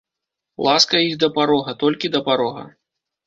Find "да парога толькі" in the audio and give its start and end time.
1.25-2.13